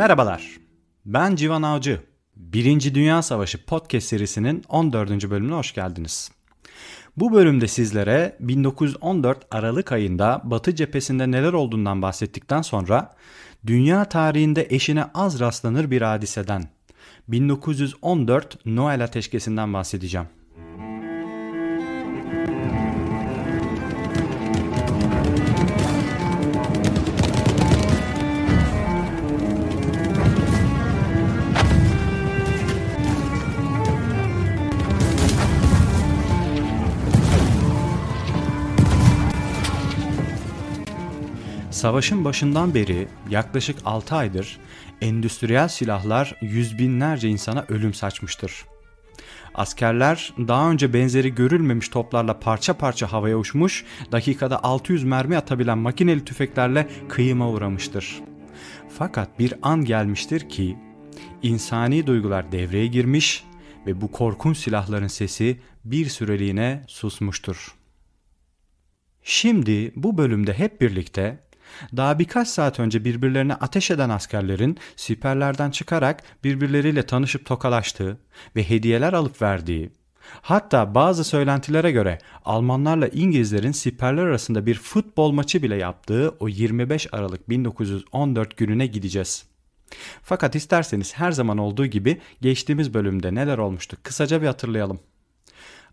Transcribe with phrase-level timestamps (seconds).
[0.00, 0.58] Merhabalar,
[1.04, 2.00] ben Civan Avcı.
[2.36, 5.30] Birinci Dünya Savaşı podcast serisinin 14.
[5.30, 6.30] bölümüne hoş geldiniz.
[7.16, 13.14] Bu bölümde sizlere 1914 Aralık ayında Batı cephesinde neler olduğundan bahsettikten sonra
[13.66, 16.62] dünya tarihinde eşine az rastlanır bir hadiseden
[17.28, 20.26] 1914 Noel ateşkesinden bahsedeceğim.
[41.80, 44.58] Savaşın başından beri yaklaşık 6 aydır
[45.00, 48.64] endüstriyel silahlar yüz binlerce insana ölüm saçmıştır.
[49.54, 56.24] Askerler daha önce benzeri görülmemiş toplarla parça parça havaya uçmuş, dakikada 600 mermi atabilen makineli
[56.24, 58.20] tüfeklerle kıyıma uğramıştır.
[58.88, 60.76] Fakat bir an gelmiştir ki
[61.42, 63.44] insani duygular devreye girmiş
[63.86, 67.74] ve bu korkunç silahların sesi bir süreliğine susmuştur.
[69.22, 71.49] Şimdi bu bölümde hep birlikte
[71.96, 78.16] daha birkaç saat önce birbirlerine ateş eden askerlerin siperlerden çıkarak birbirleriyle tanışıp tokalaştığı
[78.56, 79.90] ve hediyeler alıp verdiği,
[80.42, 87.06] hatta bazı söylentilere göre Almanlarla İngilizlerin siperler arasında bir futbol maçı bile yaptığı o 25
[87.12, 89.44] Aralık 1914 gününe gideceğiz.
[90.22, 95.00] Fakat isterseniz her zaman olduğu gibi geçtiğimiz bölümde neler olmuştu kısaca bir hatırlayalım.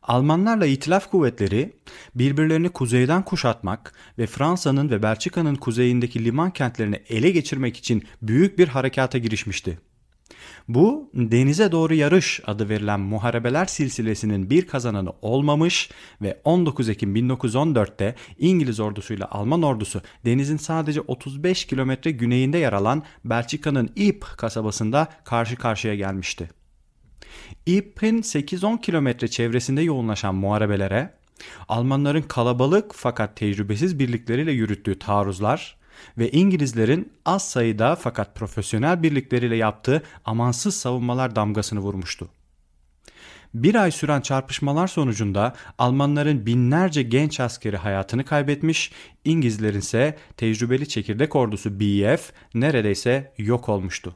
[0.08, 1.74] Almanlarla İtilaf kuvvetleri
[2.16, 8.68] birbirlerini kuzeyden kuşatmak ve Fransa'nın ve Belçika'nın kuzeyindeki liman kentlerini ele geçirmek için büyük bir
[8.68, 9.80] harekata girişmişti.
[10.68, 15.90] Bu denize doğru yarış adı verilen muharebeler silsilesinin bir kazananı olmamış
[16.22, 23.04] ve 19 Ekim 1914'te İngiliz ordusuyla Alman ordusu denizin sadece 35 kilometre güneyinde yer alan
[23.26, 26.57] Belçika'nın Ypres kasabasında karşı karşıya gelmişti.
[27.66, 31.18] Ypres'in 8-10 kilometre çevresinde yoğunlaşan muharebelere
[31.70, 35.78] Almanların kalabalık fakat tecrübesiz birlikleriyle yürüttüğü taarruzlar
[36.18, 42.30] ve İngilizlerin az sayıda fakat profesyonel birlikleriyle yaptığı amansız savunmalar damgasını vurmuştu.
[43.54, 48.92] Bir ay süren çarpışmalar sonucunda Almanların binlerce genç askeri hayatını kaybetmiş,
[49.26, 54.16] İngilizlerin ise tecrübeli çekirdek ordusu BEF neredeyse yok olmuştu.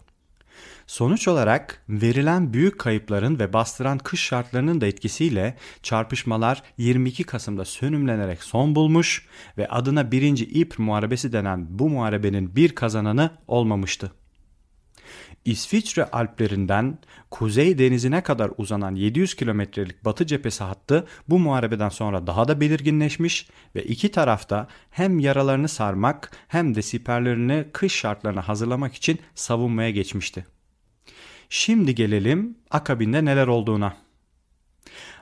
[0.91, 8.43] Sonuç olarak verilen büyük kayıpların ve bastıran kış şartlarının da etkisiyle çarpışmalar 22 Kasım'da sönümlenerek
[8.43, 9.25] son bulmuş
[9.57, 10.37] ve adına 1.
[10.37, 14.11] İpr Muharebesi denen bu muharebenin bir kazananı olmamıştı.
[15.45, 16.97] İsviçre Alplerinden
[17.29, 23.49] Kuzey Denizi'ne kadar uzanan 700 kilometrelik batı cephesi hattı bu muharebeden sonra daha da belirginleşmiş
[23.75, 30.45] ve iki tarafta hem yaralarını sarmak hem de siperlerini kış şartlarına hazırlamak için savunmaya geçmişti.
[31.53, 33.97] Şimdi gelelim akabinde neler olduğuna.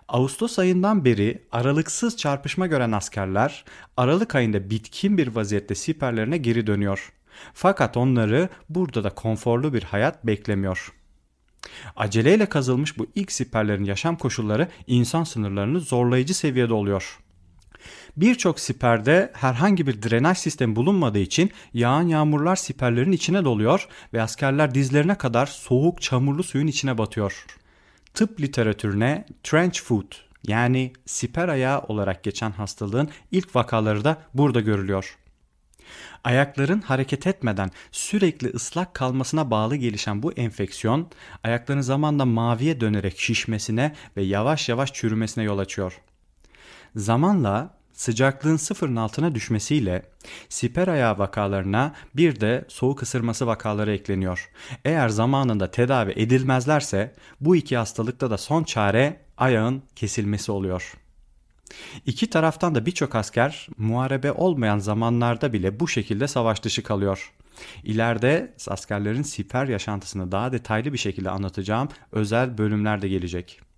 [0.07, 3.65] Ağustos ayından beri aralıksız çarpışma gören askerler
[3.97, 7.13] Aralık ayında bitkin bir vaziyette siperlerine geri dönüyor.
[7.53, 10.93] Fakat onları burada da konforlu bir hayat beklemiyor.
[11.95, 17.19] Aceleyle kazılmış bu ilk siperlerin yaşam koşulları insan sınırlarını zorlayıcı seviyede oluyor.
[18.17, 24.73] Birçok siperde herhangi bir drenaj sistemi bulunmadığı için yağan yağmurlar siperlerin içine doluyor ve askerler
[24.73, 27.45] dizlerine kadar soğuk çamurlu suyun içine batıyor.
[28.13, 35.17] Tıp literatürüne trench foot yani siper ayağı olarak geçen hastalığın ilk vakaları da burada görülüyor.
[36.23, 41.07] Ayakların hareket etmeden sürekli ıslak kalmasına bağlı gelişen bu enfeksiyon
[41.43, 46.01] ayakların zamanla maviye dönerek şişmesine ve yavaş yavaş çürümesine yol açıyor.
[46.95, 50.05] Zamanla sıcaklığın sıfırın altına düşmesiyle
[50.49, 54.51] siper ayağı vakalarına bir de soğuk ısırması vakaları ekleniyor.
[54.85, 60.93] Eğer zamanında tedavi edilmezlerse bu iki hastalıkta da son çare ayağın kesilmesi oluyor.
[62.05, 67.33] İki taraftan da birçok asker muharebe olmayan zamanlarda bile bu şekilde savaş dışı kalıyor.
[67.83, 73.68] İleride askerlerin siper yaşantısını daha detaylı bir şekilde anlatacağım özel bölümlerde gelecek.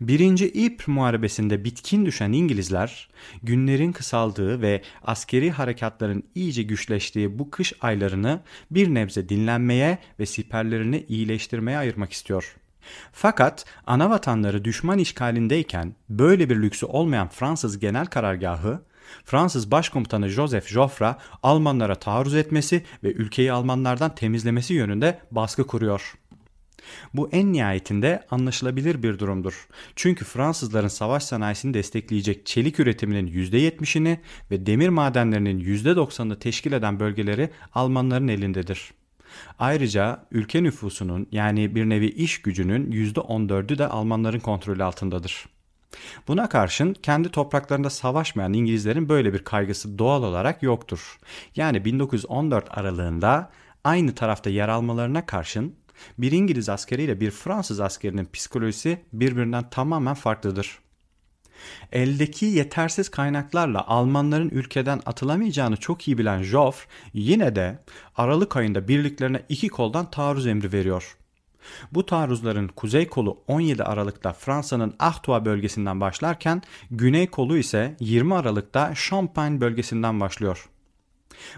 [0.00, 3.08] Birinci İpr Muharebesi'nde bitkin düşen İngilizler,
[3.42, 8.40] günlerin kısaldığı ve askeri harekatların iyice güçleştiği bu kış aylarını
[8.70, 12.56] bir nebze dinlenmeye ve siperlerini iyileştirmeye ayırmak istiyor.
[13.12, 18.82] Fakat ana vatanları düşman işgalindeyken böyle bir lüksü olmayan Fransız genel karargahı,
[19.24, 26.14] Fransız Başkomutanı Joseph Joffre Almanlara taarruz etmesi ve ülkeyi Almanlardan temizlemesi yönünde baskı kuruyor.
[27.14, 29.68] Bu en nihayetinde anlaşılabilir bir durumdur.
[29.96, 34.18] Çünkü Fransızların savaş sanayisini destekleyecek çelik üretiminin %70'ini
[34.50, 38.92] ve demir madenlerinin %90'ını teşkil eden bölgeleri Almanların elindedir.
[39.58, 45.46] Ayrıca ülke nüfusunun yani bir nevi iş gücünün %14'ü de Almanların kontrolü altındadır.
[46.28, 51.18] Buna karşın kendi topraklarında savaşmayan İngilizlerin böyle bir kaygısı doğal olarak yoktur.
[51.56, 53.50] Yani 1914 aralığında
[53.84, 55.74] aynı tarafta yer almalarına karşın
[56.18, 60.78] bir İngiliz askeriyle bir Fransız askerinin psikolojisi birbirinden tamamen farklıdır.
[61.92, 67.78] Eldeki yetersiz kaynaklarla Almanların ülkeden atılamayacağını çok iyi bilen Joffre yine de
[68.16, 71.16] Aralık ayında birliklerine iki koldan taarruz emri veriyor.
[71.92, 78.94] Bu taarruzların kuzey kolu 17 Aralık'ta Fransa'nın Artois bölgesinden başlarken güney kolu ise 20 Aralık'ta
[78.94, 80.68] Champagne bölgesinden başlıyor.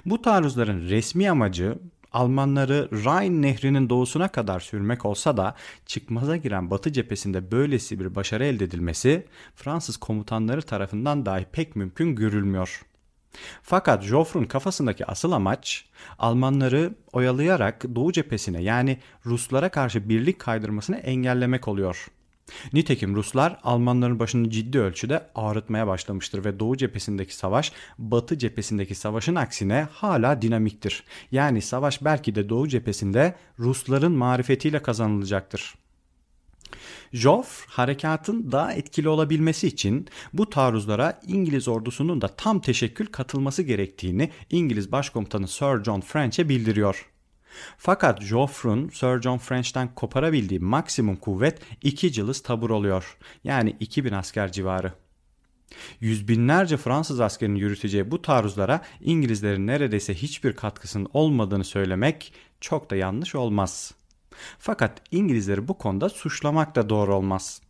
[0.07, 1.79] Bu taarruzların resmi amacı
[2.13, 5.55] Almanları Rhine nehrinin doğusuna kadar sürmek olsa da
[5.87, 12.15] çıkmaza giren Batı cephesinde böylesi bir başarı elde edilmesi Fransız komutanları tarafından dahi pek mümkün
[12.15, 12.83] görülmüyor.
[13.63, 15.85] Fakat Joffre'un kafasındaki asıl amaç
[16.19, 22.07] Almanları oyalayarak Doğu cephesine yani Ruslara karşı birlik kaydırmasını engellemek oluyor.
[22.73, 29.35] Nitekim Ruslar Almanların başını ciddi ölçüde ağrıtmaya başlamıştır ve Doğu cephesindeki savaş Batı cephesindeki savaşın
[29.35, 31.05] aksine hala dinamiktir.
[31.33, 35.75] Yani savaş belki de Doğu cephesinde Rusların marifetiyle kazanılacaktır.
[37.13, 44.31] Joffre harekatın daha etkili olabilmesi için bu taarruzlara İngiliz ordusunun da tam teşekkül katılması gerektiğini
[44.51, 47.16] İngiliz Başkomutanı Sir John French'e bildiriyor.
[47.79, 53.17] Fakat Joffre'un Sir John French'ten koparabildiği maksimum kuvvet 2 cılız tabur oluyor.
[53.45, 54.93] Yani 2000 asker civarı.
[56.01, 62.97] Yüz binlerce Fransız askerinin yürüteceği bu taarruzlara İngilizlerin neredeyse hiçbir katkısının olmadığını söylemek çok da
[62.97, 63.95] yanlış olmaz.
[64.59, 67.61] Fakat İngilizleri bu konuda suçlamak da doğru olmaz.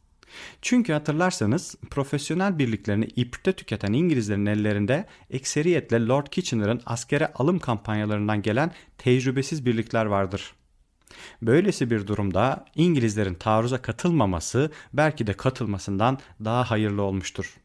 [0.63, 8.73] Çünkü hatırlarsanız profesyonel birliklerini iprte tüketen İngilizlerin ellerinde ekseriyetle Lord Kitchener'ın askere alım kampanyalarından gelen
[8.99, 10.55] tecrübesiz birlikler vardır.
[11.43, 17.57] Böylesi bir durumda İngilizlerin taarruza katılmaması belki de katılmasından daha hayırlı olmuştur.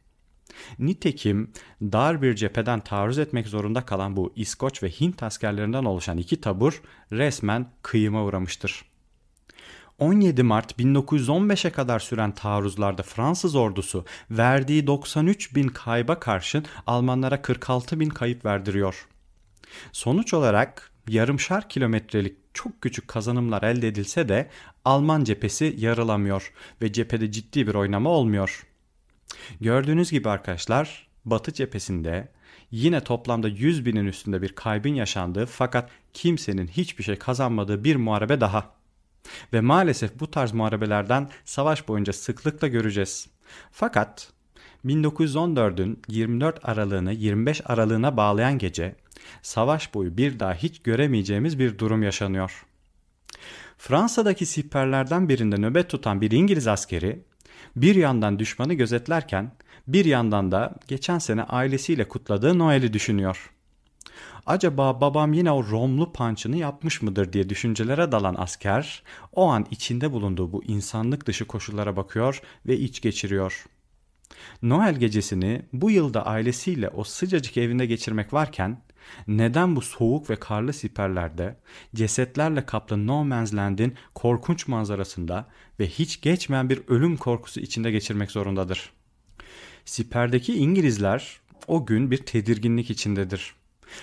[0.79, 6.41] Nitekim dar bir cepheden taarruz etmek zorunda kalan bu İskoç ve Hint askerlerinden oluşan iki
[6.41, 6.81] tabur
[7.11, 8.90] resmen kıyıma uğramıştır.
[10.01, 17.99] 17 Mart 1915'e kadar süren taarruzlarda Fransız ordusu verdiği 93 bin kayba karşın Almanlara 46
[17.99, 19.07] bin kayıp verdiriyor.
[19.91, 24.49] Sonuç olarak yarımşar kilometrelik çok küçük kazanımlar elde edilse de
[24.85, 28.67] Alman cephesi yarılamıyor ve cephede ciddi bir oynama olmuyor.
[29.59, 32.31] Gördüğünüz gibi arkadaşlar Batı cephesinde
[32.71, 38.41] yine toplamda 100 binin üstünde bir kaybın yaşandığı fakat kimsenin hiçbir şey kazanmadığı bir muharebe
[38.41, 38.80] daha.
[39.53, 43.27] Ve maalesef bu tarz muharebelerden savaş boyunca sıklıkla göreceğiz.
[43.71, 44.31] Fakat
[44.85, 48.95] 1914'ün 24 aralığını 25 aralığına bağlayan gece
[49.41, 52.65] savaş boyu bir daha hiç göremeyeceğimiz bir durum yaşanıyor.
[53.77, 57.23] Fransa'daki siperlerden birinde nöbet tutan bir İngiliz askeri
[57.75, 59.51] bir yandan düşmanı gözetlerken
[59.87, 63.51] bir yandan da geçen sene ailesiyle kutladığı Noel'i düşünüyor.
[64.45, 70.11] Acaba babam yine o Romlu pançını yapmış mıdır diye düşüncelere dalan asker o an içinde
[70.11, 73.65] bulunduğu bu insanlık dışı koşullara bakıyor ve iç geçiriyor.
[74.61, 78.81] Noel gecesini bu yılda ailesiyle o sıcacık evinde geçirmek varken
[79.27, 81.57] neden bu soğuk ve karlı siperlerde
[81.95, 85.47] cesetlerle kaplı No Man's Land'in korkunç manzarasında
[85.79, 88.91] ve hiç geçmeyen bir ölüm korkusu içinde geçirmek zorundadır?
[89.85, 93.53] Siperdeki İngilizler o gün bir tedirginlik içindedir.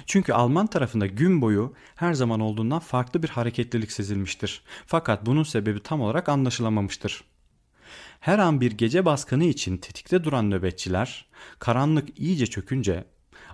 [0.07, 4.63] Çünkü Alman tarafında gün boyu her zaman olduğundan farklı bir hareketlilik sezilmiştir.
[4.87, 7.25] Fakat bunun sebebi tam olarak anlaşılamamıştır.
[8.21, 11.27] Her an bir gece baskını için tetikte duran nöbetçiler
[11.59, 13.05] karanlık iyice çökünce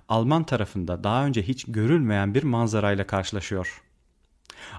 [0.09, 3.81] Alman tarafında daha önce hiç görülmeyen bir manzarayla karşılaşıyor.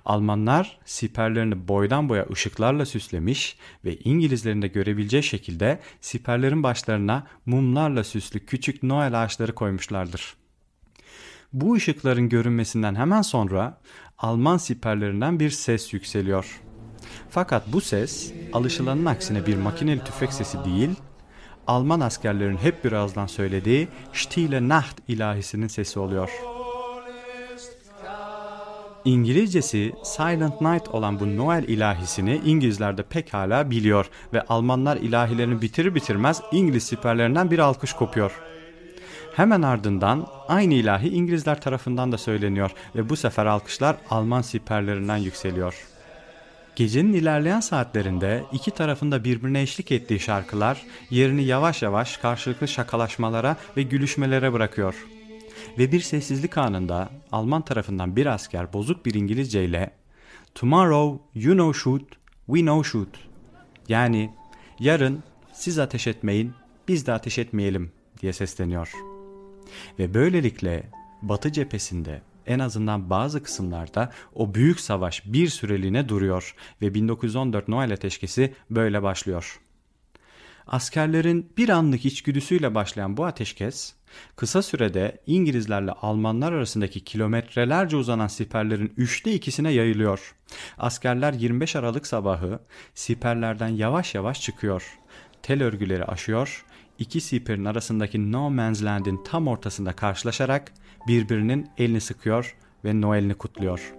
[0.04, 8.46] Almanlar siperlerini boydan boya ışıklarla süslemiş ve İngilizlerin de görebileceği şekilde siperlerin başlarına mumlarla süslü
[8.46, 10.34] küçük Noel ağaçları koymuşlardır.
[11.56, 13.78] Bu ışıkların görünmesinden hemen sonra
[14.18, 16.60] Alman siperlerinden bir ses yükseliyor.
[17.30, 20.90] Fakat bu ses alışılanın aksine bir makineli tüfek sesi değil,
[21.66, 26.30] Alman askerlerin hep birazdan söylediği Stille Nacht ilahisinin sesi oluyor.
[29.04, 35.94] İngilizcesi Silent Night olan bu Noel ilahisini İngilizler de pekala biliyor ve Almanlar ilahilerini bitirir
[35.94, 38.55] bitirmez İngiliz siperlerinden bir alkış kopuyor.
[39.36, 45.86] Hemen ardından aynı ilahi İngilizler tarafından da söyleniyor ve bu sefer alkışlar Alman siperlerinden yükseliyor.
[46.76, 53.82] Gecenin ilerleyen saatlerinde iki tarafında birbirine eşlik ettiği şarkılar yerini yavaş yavaş karşılıklı şakalaşmalara ve
[53.82, 55.06] gülüşmelere bırakıyor.
[55.78, 59.90] Ve bir sessizlik anında Alman tarafından bir asker bozuk bir İngilizce ile
[60.54, 62.02] Tomorrow you know shoot,
[62.46, 63.18] we know shoot.
[63.88, 64.30] Yani
[64.78, 66.52] yarın siz ateş etmeyin,
[66.88, 69.15] biz de ateş etmeyelim diye sesleniyor.
[69.98, 70.90] Ve böylelikle
[71.22, 77.92] Batı cephesinde en azından bazı kısımlarda o büyük savaş bir süreliğine duruyor ve 1914 Noel
[77.92, 79.60] ateşkesi böyle başlıyor.
[80.66, 83.94] Askerlerin bir anlık içgüdüsüyle başlayan bu ateşkes,
[84.36, 90.34] kısa sürede İngilizlerle Almanlar arasındaki kilometrelerce uzanan siperlerin üçte ikisine yayılıyor.
[90.78, 92.60] Askerler 25 Aralık sabahı
[92.94, 94.98] siperlerden yavaş yavaş çıkıyor.
[95.42, 96.64] Tel örgüleri aşıyor,
[96.98, 100.72] iki siperin arasındaki No Man's Land'in tam ortasında karşılaşarak
[101.08, 103.94] birbirinin elini sıkıyor ve Noel'ini kutluyor.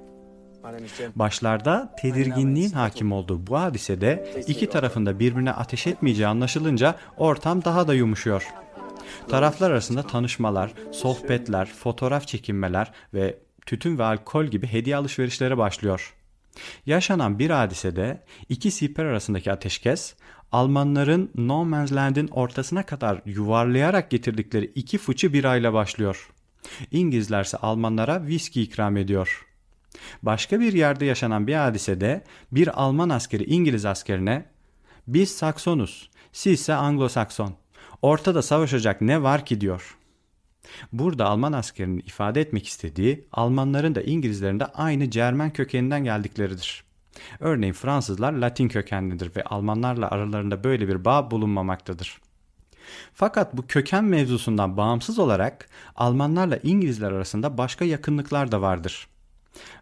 [1.16, 7.94] Başlarda tedirginliğin hakim olduğu bu hadisede iki tarafında birbirine ateş etmeyeceği anlaşılınca ortam daha da
[7.94, 8.48] yumuşuyor.
[9.30, 16.14] Taraflar arasında tanışmalar, sohbetler, fotoğraf çekinmeler ve tütün ve alkol gibi hediye alışverişleri başlıyor.
[16.86, 20.16] Yaşanan bir hadisede iki siper arasındaki ateşkes
[20.52, 26.30] Almanların No Man's Land'in ortasına kadar yuvarlayarak getirdikleri iki fıçı birayla başlıyor.
[26.92, 29.46] İngilizler ise Almanlara viski ikram ediyor.
[30.24, 34.46] Başka bir yerde yaşanan bir hadisede bir Alman askeri İngiliz askerine
[35.08, 37.52] biz Saksonuz, siz ise Anglo-Sakson.
[38.02, 39.98] Ortada savaşacak ne var ki diyor.
[40.94, 46.87] Burada Alman askerinin ifade etmek istediği Almanların da İngilizlerin de aynı Cermen kökeninden geldikleridir.
[47.40, 52.22] Örneğin Fransızlar Latin kökenlidir ve Almanlarla aralarında böyle bir bağ bulunmamaktadır.
[53.14, 59.08] Fakat bu köken mevzusundan bağımsız olarak Almanlarla İngilizler arasında başka yakınlıklar da vardır.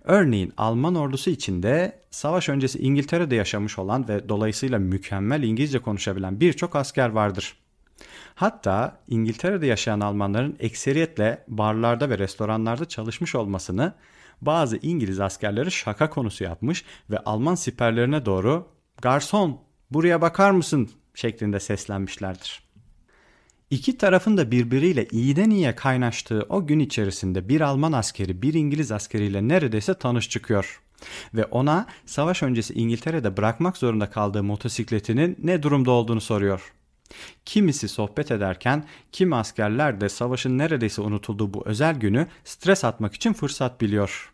[0.03, 6.75] Örneğin Alman ordusu içinde savaş öncesi İngiltere'de yaşamış olan ve dolayısıyla mükemmel İngilizce konuşabilen birçok
[6.75, 7.57] asker vardır.
[8.35, 13.93] Hatta İngiltere'de yaşayan Almanların ekseriyetle barlarda ve restoranlarda çalışmış olmasını
[14.41, 18.67] bazı İngiliz askerleri şaka konusu yapmış ve Alman siperlerine doğru
[19.01, 19.61] "Garson,
[19.91, 22.65] buraya bakar mısın?" şeklinde seslenmişlerdir.
[23.69, 28.91] İki tarafın da birbiriyle iyiden iyiye kaynaştığı o gün içerisinde bir Alman askeri bir İngiliz
[28.91, 30.81] askeriyle neredeyse tanış çıkıyor.
[31.33, 36.73] Ve ona savaş öncesi İngiltere'de bırakmak zorunda kaldığı motosikletinin ne durumda olduğunu soruyor.
[37.45, 43.33] Kimisi sohbet ederken kimi askerler de savaşın neredeyse unutulduğu bu özel günü stres atmak için
[43.33, 44.31] fırsat biliyor.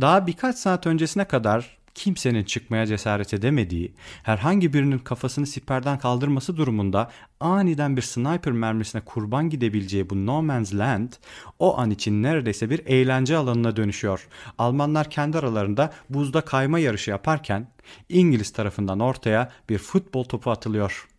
[0.00, 7.10] Daha birkaç saat öncesine kadar kimsenin çıkmaya cesaret edemediği, herhangi birinin kafasını siperden kaldırması durumunda
[7.40, 11.12] aniden bir sniper mermisine kurban gidebileceği bu No Man's Land
[11.58, 14.28] o an için neredeyse bir eğlence alanına dönüşüyor.
[14.58, 17.68] Almanlar kendi aralarında buzda kayma yarışı yaparken
[18.08, 21.09] İngiliz tarafından ortaya bir futbol topu atılıyor.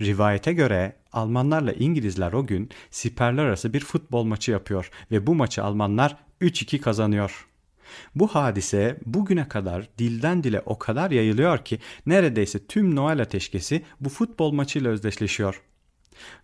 [0.00, 5.64] Rivayete göre Almanlarla İngilizler o gün siperler arası bir futbol maçı yapıyor ve bu maçı
[5.64, 7.48] Almanlar 3-2 kazanıyor.
[8.14, 14.08] Bu hadise bugüne kadar dilden dile o kadar yayılıyor ki neredeyse tüm Noel ateşkesi bu
[14.08, 15.62] futbol maçıyla özdeşleşiyor.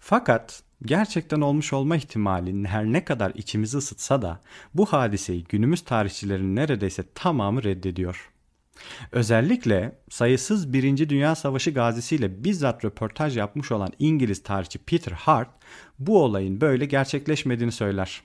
[0.01, 4.41] Fakat gerçekten olmuş olma ihtimali her ne kadar içimizi ısıtsa da
[4.75, 8.31] bu hadiseyi günümüz tarihçilerinin neredeyse tamamı reddediyor.
[9.13, 15.51] Özellikle sayısız Birinci Dünya Savaşı gazisiyle bizzat röportaj yapmış olan İngiliz tarihçi Peter Hart
[15.99, 18.23] bu olayın böyle gerçekleşmediğini söyler.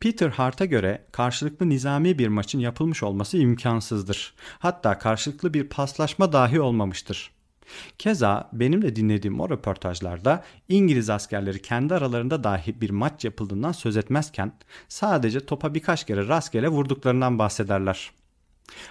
[0.00, 4.34] Peter Hart'a göre karşılıklı nizami bir maçın yapılmış olması imkansızdır.
[4.58, 7.36] Hatta karşılıklı bir paslaşma dahi olmamıştır.
[7.98, 13.96] Keza benim de dinlediğim o röportajlarda İngiliz askerleri kendi aralarında dahi bir maç yapıldığından söz
[13.96, 14.52] etmezken
[14.88, 18.10] sadece topa birkaç kere rastgele vurduklarından bahsederler.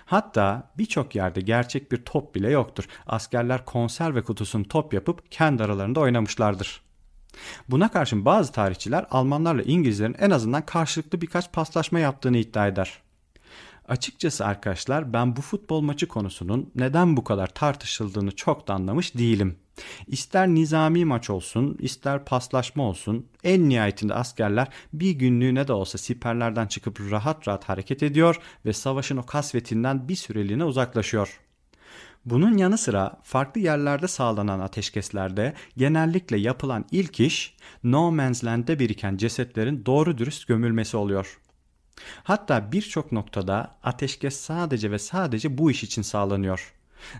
[0.05, 2.85] Hatta birçok yerde gerçek bir top bile yoktur.
[3.07, 6.81] Askerler konserve kutusunu top yapıp kendi aralarında oynamışlardır.
[7.69, 13.04] Buna karşın bazı tarihçiler Almanlarla İngilizlerin en azından karşılıklı birkaç paslaşma yaptığını iddia eder.
[13.87, 19.55] Açıkçası arkadaşlar ben bu futbol maçı konusunun neden bu kadar tartışıldığını çok da anlamış değilim.
[20.07, 26.67] İster nizami maç olsun, ister paslaşma olsun, en nihayetinde askerler bir günlüğüne de olsa siperlerden
[26.67, 31.39] çıkıp rahat rahat hareket ediyor ve savaşın o kasvetinden bir süreliğine uzaklaşıyor.
[32.25, 39.17] Bunun yanı sıra farklı yerlerde sağlanan ateşkeslerde genellikle yapılan ilk iş No Man's Land'de biriken
[39.17, 41.39] cesetlerin doğru dürüst gömülmesi oluyor.
[42.23, 46.73] Hatta birçok noktada ateşkes sadece ve sadece bu iş için sağlanıyor.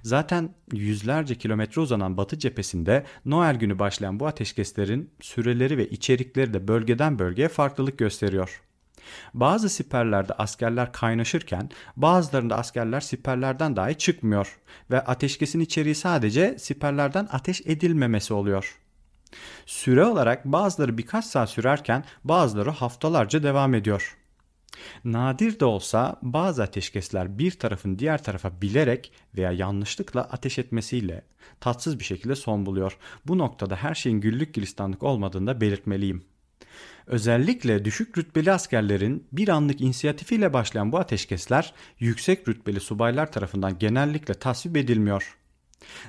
[0.03, 6.67] Zaten yüzlerce kilometre uzanan batı cephesinde Noel günü başlayan bu ateşkeslerin süreleri ve içerikleri de
[6.67, 8.61] bölgeden bölgeye farklılık gösteriyor.
[9.33, 14.59] Bazı siperlerde askerler kaynaşırken bazılarında askerler siperlerden dahi çıkmıyor
[14.91, 18.79] ve ateşkesin içeriği sadece siperlerden ateş edilmemesi oluyor.
[19.65, 24.17] Süre olarak bazıları birkaç saat sürerken bazıları haftalarca devam ediyor.
[25.05, 31.25] Nadir de olsa bazı ateşkesler bir tarafın diğer tarafa bilerek veya yanlışlıkla ateş etmesiyle
[31.59, 32.97] tatsız bir şekilde son buluyor.
[33.27, 36.25] Bu noktada her şeyin güllük gülistanlık olmadığını da belirtmeliyim.
[37.07, 44.33] Özellikle düşük rütbeli askerlerin bir anlık inisiyatifiyle başlayan bu ateşkesler yüksek rütbeli subaylar tarafından genellikle
[44.33, 45.37] tasvip edilmiyor.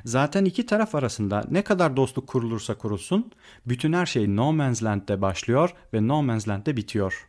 [0.04, 3.32] Zaten iki taraf arasında ne kadar dostluk kurulursa kurulsun,
[3.66, 7.28] bütün her şey No Man's Land'de başlıyor ve No Man's Land'de bitiyor.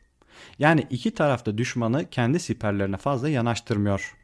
[0.60, 4.16] Yani iki tarafta düşmanı kendi siperlerine fazla yanaştırmıyor.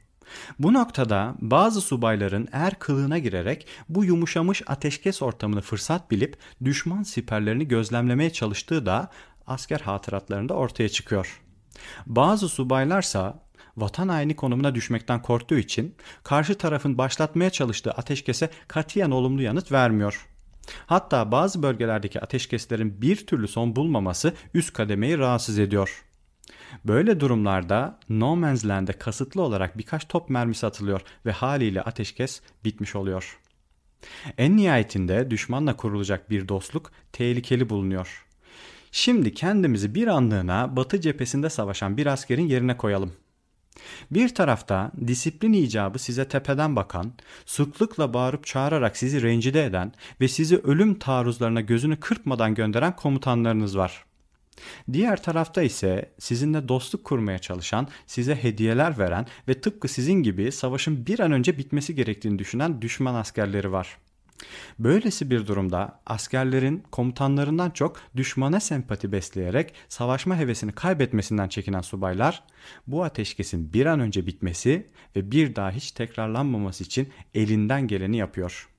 [0.60, 7.67] Bu noktada bazı subayların er kılığına girerek bu yumuşamış ateşkes ortamını fırsat bilip düşman siperlerini
[7.67, 9.10] gözlemlemeye çalıştığı da
[9.48, 11.41] asker hatıratlarında ortaya çıkıyor.
[12.05, 13.43] Bazı subaylarsa
[13.77, 20.27] vatan haini konumuna düşmekten korktuğu için karşı tarafın başlatmaya çalıştığı ateşkese katiyen olumlu yanıt vermiyor.
[20.86, 26.05] Hatta bazı bölgelerdeki ateşkeslerin bir türlü son bulmaması üst kademeyi rahatsız ediyor.
[26.86, 32.96] Böyle durumlarda No Man's Land'e kasıtlı olarak birkaç top mermisi atılıyor ve haliyle ateşkes bitmiş
[32.96, 33.39] oluyor.
[34.38, 38.25] En nihayetinde düşmanla kurulacak bir dostluk tehlikeli bulunuyor.
[38.91, 43.13] Şimdi kendimizi bir anlığına Batı cephesinde savaşan bir askerin yerine koyalım.
[44.11, 47.13] Bir tarafta disiplin icabı size tepeden bakan,
[47.45, 54.05] sıklıkla bağırıp çağırarak sizi rencide eden ve sizi ölüm taarruzlarına gözünü kırpmadan gönderen komutanlarınız var.
[54.93, 61.05] Diğer tarafta ise sizinle dostluk kurmaya çalışan, size hediyeler veren ve tıpkı sizin gibi savaşın
[61.05, 63.97] bir an önce bitmesi gerektiğini düşünen düşman askerleri var.
[64.79, 72.43] Böylesi bir durumda askerlerin komutanlarından çok düşmana sempati besleyerek savaşma hevesini kaybetmesinden çekinen subaylar
[72.88, 78.69] bu ateşkesin bir an önce bitmesi ve bir daha hiç tekrarlanmaması için elinden geleni yapıyor.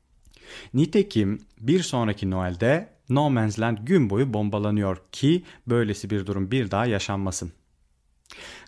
[0.74, 6.70] Nitekim bir sonraki Noel'de No Man's Land gün boyu bombalanıyor ki böylesi bir durum bir
[6.70, 7.52] daha yaşanmasın.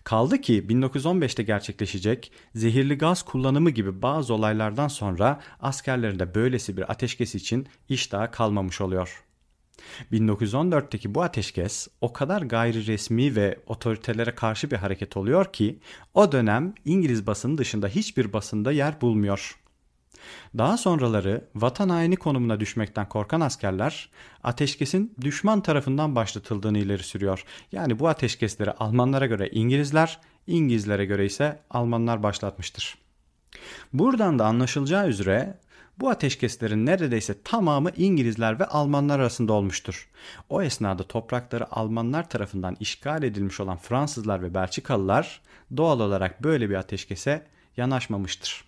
[0.06, 7.34] Kaldı ki 1915'te gerçekleşecek zehirli gaz kullanımı gibi bazı olaylardan sonra askerlerinde böylesi bir ateşkes
[7.34, 9.24] için iş daha kalmamış oluyor.
[10.12, 15.78] 1914'teki bu ateşkes o kadar gayri resmi ve otoritelere karşı bir hareket oluyor ki
[16.14, 19.58] o dönem İngiliz basını dışında hiçbir basında yer bulmuyor.
[20.58, 24.10] Daha sonraları vatan haini konumuna düşmekten korkan askerler
[24.42, 27.44] ateşkesin düşman tarafından başlatıldığını ileri sürüyor.
[27.72, 32.98] Yani bu ateşkesleri Almanlara göre İngilizler, İngilizlere göre ise Almanlar başlatmıştır.
[33.92, 35.58] Buradan da anlaşılacağı üzere
[35.98, 40.08] bu ateşkeslerin neredeyse tamamı İngilizler ve Almanlar arasında olmuştur.
[40.48, 45.40] O esnada toprakları Almanlar tarafından işgal edilmiş olan Fransızlar ve Belçikalılar
[45.76, 48.64] doğal olarak böyle bir ateşkese yanaşmamıştır.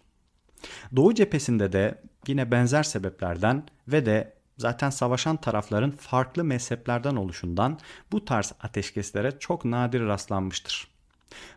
[0.96, 7.78] Doğu cephesinde de yine benzer sebeplerden ve de zaten savaşan tarafların farklı mezheplerden oluşundan
[8.12, 10.88] bu tarz ateşkeslere çok nadir rastlanmıştır.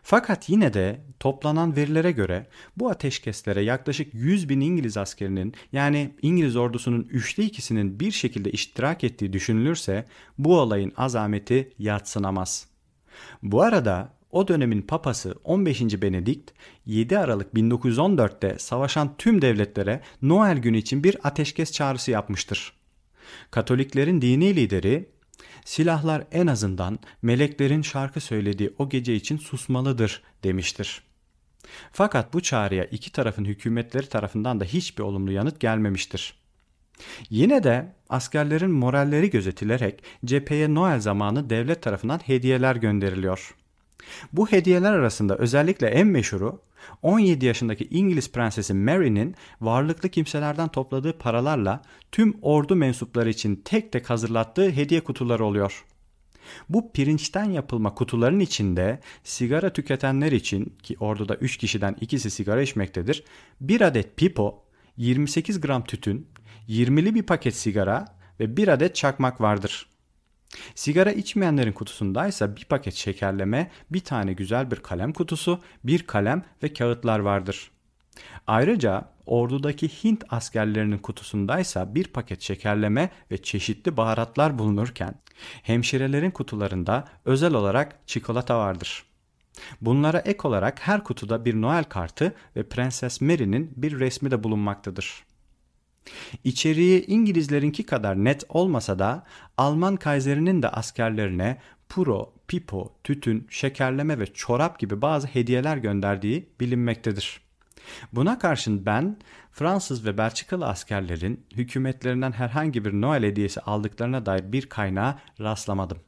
[0.02, 6.56] Fakat yine de toplanan verilere göre bu ateşkeslere yaklaşık 100 bin İngiliz askerinin yani İngiliz
[6.56, 10.04] ordusunun üçte ikisinin bir şekilde iştirak ettiği düşünülürse
[10.38, 12.68] bu olayın azameti yatsınamaz.
[13.42, 15.82] Bu arada o dönemin papası 15.
[16.02, 16.50] Benedikt
[16.86, 22.72] 7 Aralık 1914'te savaşan tüm devletlere Noel günü için bir ateşkes çağrısı yapmıştır.
[23.50, 25.08] Katoliklerin dini lideri
[25.64, 31.02] silahlar en azından meleklerin şarkı söylediği o gece için susmalıdır demiştir.
[31.92, 36.34] Fakat bu çağrıya iki tarafın hükümetleri tarafından da hiçbir olumlu yanıt gelmemiştir.
[37.30, 43.54] Yine de askerlerin moralleri gözetilerek cepheye Noel zamanı devlet tarafından hediyeler gönderiliyor.
[44.32, 46.62] Bu hediyeler arasında özellikle en meşhuru
[47.02, 54.10] 17 yaşındaki İngiliz prensesi Mary'nin varlıklı kimselerden topladığı paralarla tüm ordu mensupları için tek tek
[54.10, 55.84] hazırlattığı hediye kutuları oluyor.
[56.68, 63.24] Bu pirinçten yapılma kutuların içinde sigara tüketenler için ki orduda 3 kişiden ikisi sigara içmektedir.
[63.60, 64.64] Bir adet pipo,
[64.96, 66.26] 28 gram tütün,
[66.68, 68.04] 20'li bir paket sigara
[68.40, 69.86] ve bir adet çakmak vardır.
[70.74, 76.72] Sigara içmeyenlerin kutusundaysa bir paket şekerleme, bir tane güzel bir kalem kutusu, bir kalem ve
[76.72, 77.70] kağıtlar vardır.
[78.46, 85.14] Ayrıca ordudaki Hint askerlerinin kutusundaysa bir paket şekerleme ve çeşitli baharatlar bulunurken
[85.62, 89.04] hemşirelerin kutularında özel olarak çikolata vardır.
[89.80, 95.24] Bunlara ek olarak her kutuda bir Noel kartı ve Prenses Mary'nin bir resmi de bulunmaktadır.
[96.44, 99.24] İçeriği İngilizlerinki kadar net olmasa da
[99.56, 107.40] Alman Kaiserinin de askerlerine puro, pipo, tütün, şekerleme ve çorap gibi bazı hediyeler gönderdiği bilinmektedir.
[108.12, 109.16] Buna karşın ben
[109.52, 115.98] Fransız ve Belçikalı askerlerin hükümetlerinden herhangi bir Noel hediyesi aldıklarına dair bir kaynağa rastlamadım.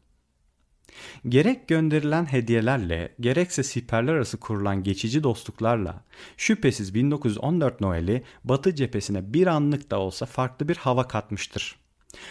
[1.28, 6.04] Gerek gönderilen hediyelerle, gerekse siperler arası kurulan geçici dostluklarla
[6.37, 11.76] şüphesiz 1914 Noel'i Batı cephesine bir anlık da olsa farklı bir hava katmıştır.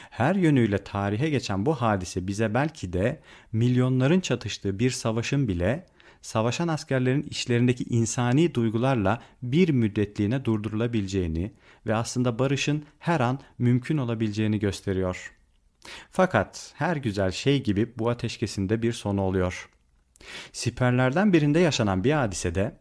[0.10, 3.20] Her yönüyle tarihe geçen bu hadise bize belki de
[3.52, 5.86] milyonların çatıştığı bir savaşın bile
[6.22, 11.54] savaşan askerlerin işlerindeki insani duygularla bir müddetliğine durdurulabileceğini
[11.88, 15.34] ve aslında barışın her an mümkün olabileceğini gösteriyor.
[16.12, 19.70] Fakat her güzel şey gibi bu ateşkesinde bir sonu oluyor.
[20.52, 22.78] Siperlerden birinde yaşanan bir hadisede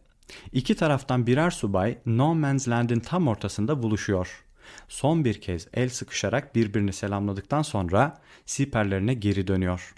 [0.51, 4.43] iki taraftan birer subay No Man's Land'in tam ortasında buluşuyor.
[4.87, 9.93] Son bir kez el sıkışarak birbirini selamladıktan sonra siperlerine geri dönüyor.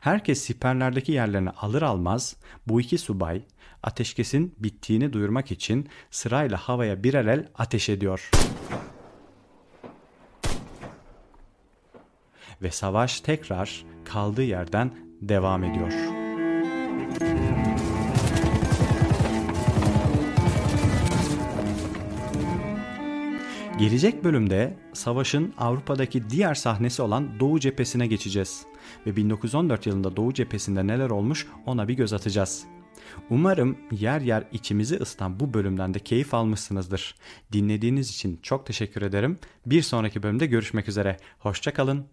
[0.00, 2.36] Herkes siperlerdeki yerlerini alır almaz
[2.66, 3.42] bu iki subay
[3.82, 8.30] ateşkesin bittiğini duyurmak için sırayla havaya birer el ateş ediyor.
[12.64, 14.90] Ve savaş tekrar kaldığı yerden
[15.22, 15.92] devam ediyor.
[23.78, 28.66] Gelecek bölümde savaşın Avrupa'daki diğer sahnesi olan Doğu cephesine geçeceğiz
[29.06, 32.64] ve 1914 yılında Doğu cephesinde neler olmuş ona bir göz atacağız.
[33.30, 37.14] Umarım yer yer içimizi ısıtan bu bölümden de keyif almışsınızdır.
[37.52, 39.38] Dinlediğiniz için çok teşekkür ederim.
[39.66, 41.16] Bir sonraki bölümde görüşmek üzere.
[41.38, 42.06] Hoşçakalın.